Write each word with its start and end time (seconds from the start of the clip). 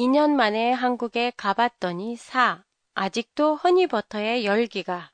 2년 0.00 0.30
만에 0.30 0.72
한국에 0.72 1.30
가봤더니 1.36 2.16
4. 2.16 2.64
아직도 2.94 3.56
허니버터의 3.56 4.46
열기가. 4.46 5.10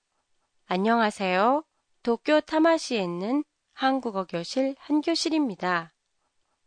안녕하세요. 0.66 1.64
도쿄 2.04 2.40
타마시에 2.40 3.02
있는 3.02 3.42
한국어 3.72 4.26
교실 4.26 4.76
한교실입니다. 4.78 5.92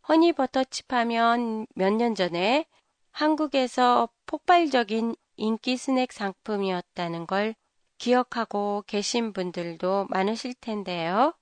허니버터 0.10 0.66
칩 0.66 0.92
하면 0.92 1.66
몇 1.76 1.94
년 1.94 2.13
전에 2.13 2.66
한국에서 3.12 4.10
폭발적인 4.26 5.16
인기 5.38 5.78
스낵 5.78 6.12
상품이었다는 6.12 7.26
걸 7.26 7.56
기억하고 8.00 8.84
계신 8.86 9.32
분들도 9.32 10.08
많으실 10.10 10.56
텐데요. 10.56 11.34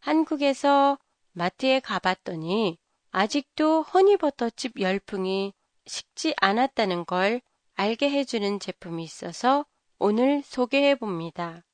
한국에서 0.00 0.98
마트에 1.32 1.80
가봤더니 1.80 2.76
아직도 3.12 3.80
허니버터칩 3.84 4.78
열풍이 4.78 5.54
식지 5.86 6.34
않았다는 6.38 7.04
걸 7.06 7.40
알게 7.74 8.10
해주는 8.10 8.60
제품이 8.60 9.02
있어서 9.04 9.66
오늘 9.98 10.42
소개해 10.44 10.96
봅니다. 10.96 11.64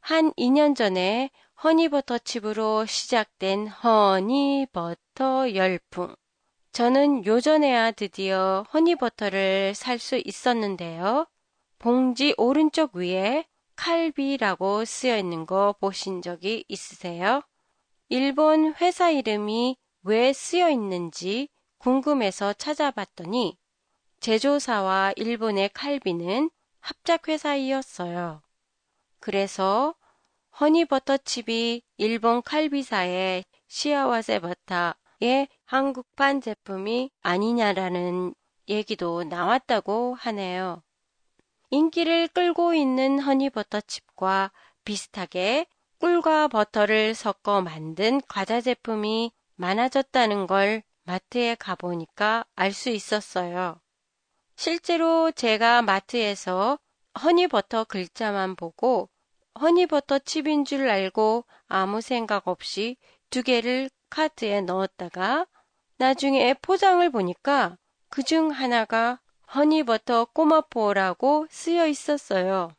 한 0.00 0.32
2년 0.32 0.76
전에 0.76 1.30
허니버터칩으로 1.62 2.86
시작된 2.86 3.68
허니버터 3.68 5.54
열풍. 5.54 6.14
저는 6.72 7.24
요전에야 7.24 7.92
드디어 7.92 8.64
허니버터를 8.74 9.74
살 9.74 9.98
수 9.98 10.20
있었는데요. 10.24 11.26
봉지 11.78 12.34
오른쪽 12.36 12.96
위에 12.96 13.46
칼비라고 13.76 14.84
쓰여 14.84 15.16
있는 15.16 15.46
거 15.46 15.74
보신 15.80 16.22
적이 16.22 16.64
있으세요? 16.68 17.42
일본 18.08 18.74
회사 18.80 19.10
이름이 19.10 19.76
왜 20.02 20.32
쓰여 20.32 20.70
있는지 20.70 21.48
궁금해서 21.84 22.54
찾아봤더니 22.54 23.58
제조사와 24.20 25.12
일본의 25.16 25.68
칼비는 25.74 26.48
합작회사이었어요. 26.80 28.40
그래서 29.20 29.94
허니버터칩이 30.58 31.82
일본 31.98 32.40
칼비사의 32.40 33.44
시아와세 33.66 34.38
버터의 34.38 35.48
한국판 35.66 36.40
제품이 36.40 37.10
아니냐라는 37.20 38.34
얘기도 38.66 39.22
나왔다고 39.24 40.14
하네요. 40.14 40.82
인기를 41.68 42.28
끌고 42.28 42.72
있는 42.72 43.18
허니버터칩과 43.18 44.52
비슷하게 44.86 45.66
꿀과 46.00 46.48
버터를 46.48 47.14
섞어 47.14 47.60
만든 47.60 48.22
과자 48.26 48.62
제품이 48.62 49.32
많아졌다는 49.56 50.46
걸 50.46 50.82
마트에 51.04 51.54
가보니까 51.54 52.44
알 52.56 52.72
수 52.72 52.90
있었어요. 52.90 53.80
실제로 54.56 55.30
제가 55.32 55.82
마트에서 55.82 56.78
허니버터 57.22 57.84
글자만 57.84 58.56
보고 58.56 59.08
허니버터 59.60 60.20
칩인 60.20 60.64
줄 60.64 60.88
알고 60.88 61.44
아무 61.68 62.00
생각 62.00 62.48
없이 62.48 62.96
두 63.30 63.42
개를 63.42 63.88
카트에 64.10 64.60
넣었다가 64.62 65.46
나중에 65.98 66.54
포장을 66.54 67.08
보니까 67.10 67.76
그 68.08 68.22
중 68.22 68.50
하나가 68.50 69.20
허니버터 69.54 70.26
꼬마포라고 70.26 71.46
쓰여 71.50 71.86
있었어요. 71.86 72.70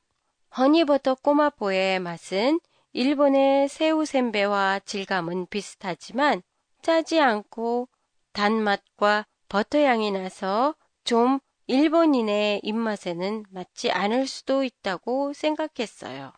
허니버터 0.58 1.16
꼬마포의 1.16 2.00
맛은 2.00 2.59
일본의 2.94 3.68
새우센베와 3.70 4.80
질감은 4.86 5.48
비슷하지만 5.50 6.42
짜지 6.81 7.20
않고 7.20 7.90
단맛과 8.36 9.25
버터 9.47 9.80
향이 9.80 10.11
나서 10.11 10.75
좀 11.05 11.39
일본인의 11.67 12.59
입맛에는 12.64 13.45
맞지 13.50 13.91
않을 13.91 14.28
수도 14.28 14.64
있다고 14.64 15.31
생각했어요. 15.33 16.33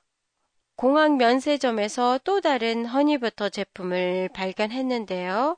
공항 0.76 1.18
면세점에서 1.18 2.20
또 2.24 2.40
다른 2.40 2.86
허니버터 2.86 3.50
제품을 3.50 4.30
발견했는데요. 4.34 5.58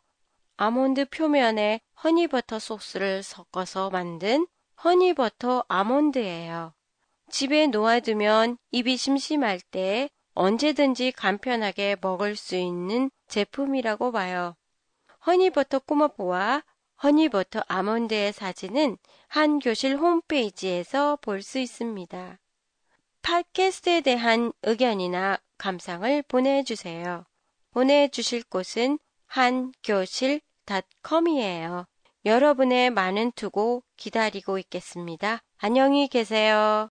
아몬드 0.55 1.05
표면에 1.09 1.81
허니버터 2.03 2.57
소스를 2.57 3.21
섞어서 3.21 3.89
만든 3.89 4.47
허니버터 4.83 5.65
아몬드예요. 5.67 6.73
집에 7.29 7.67
놓아두면 7.67 8.57
입이 8.71 8.95
심심할 8.95 9.59
때 9.59 10.09
언제든지 10.35 11.11
간편하게 11.11 11.97
먹을 12.01 12.37
수 12.37 12.55
있는 12.55 13.11
제품이라고 13.27 14.13
봐요. 14.13 14.55
허니버터 15.25 15.79
꼬마포와 15.79 16.63
허니버터 17.03 17.61
아몬드의 17.67 18.31
사진은 18.33 18.97
한 19.27 19.59
교실 19.59 19.97
홈페이지에서 19.97 21.17
볼 21.21 21.41
수 21.41 21.59
있습니다. 21.59 22.39
팟캐스트에 23.21 24.01
대한 24.01 24.51
의견이나 24.63 25.37
감상을 25.57 26.23
보내주세요. 26.23 27.25
보내주실 27.71 28.43
곳은 28.49 28.97
한교실닷컴이에요. 29.27 31.85
여러분의 32.25 32.89
많은 32.89 33.31
투고 33.33 33.83
기다리고 33.97 34.57
있겠습니다. 34.57 35.43
안녕히 35.57 36.07
계세요. 36.07 36.89